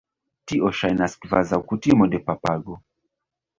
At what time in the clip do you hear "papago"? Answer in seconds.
2.33-2.83